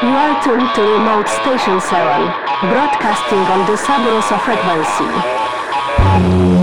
[0.00, 1.90] You are tuned to Remote Station 7,
[2.70, 6.57] broadcasting on the Sub Rosa frequency.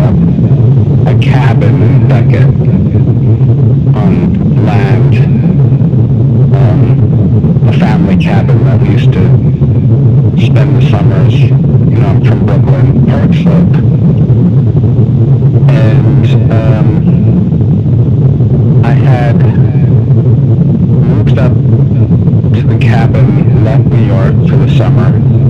[0.00, 2.40] a cabin in a
[3.98, 5.14] on land,
[6.56, 9.24] um, a family cabin that we used to
[10.46, 11.34] spend the summers.
[11.34, 13.76] You know, I'm from Brooklyn, Park Slope.
[15.68, 16.88] And um,
[18.84, 19.36] I had
[21.10, 21.52] moved up
[22.54, 25.49] to the cabin, left New York for the summer.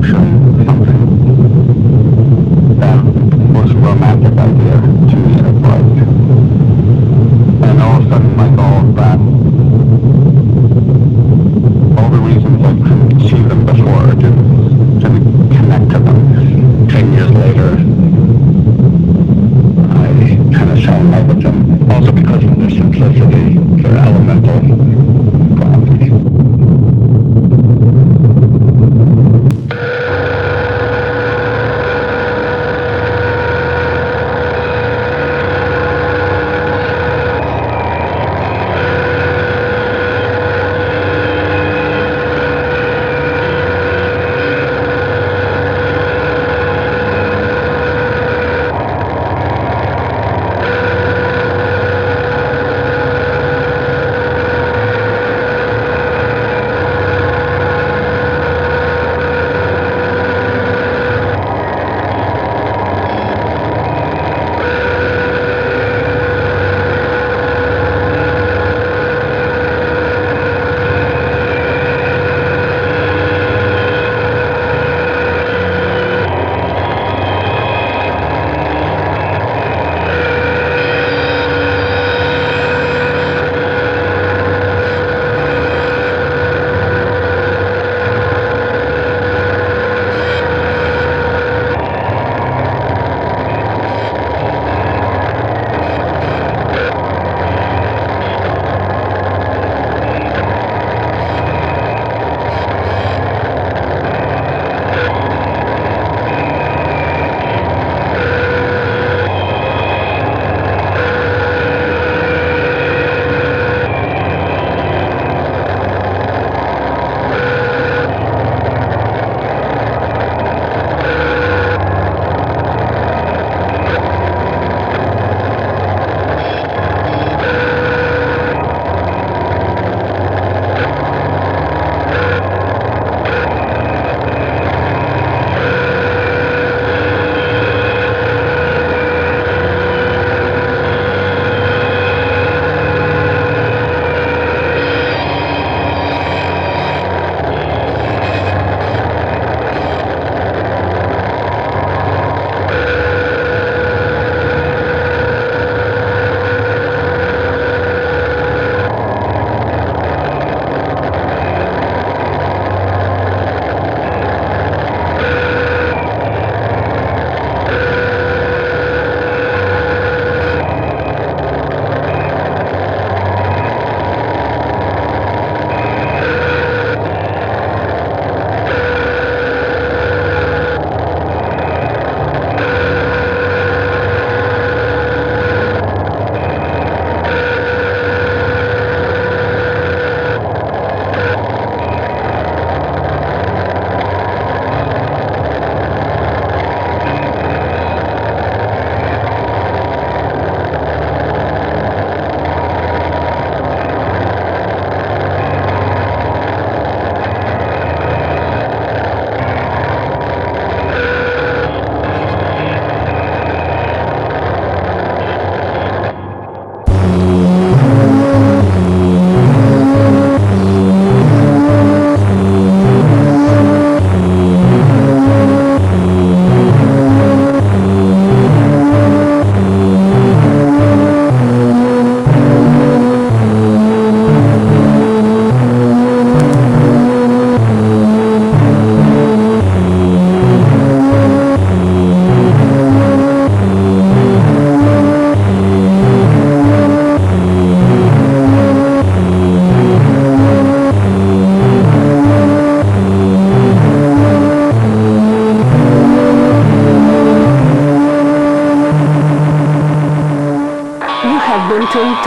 [0.00, 0.97] Action.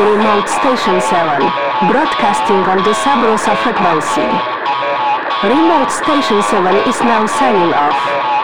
[0.00, 1.40] To Remote Station 7,
[1.92, 4.24] broadcasting on the Sub Rosa frequency.
[5.44, 8.39] Remote Station 7 is now signing off.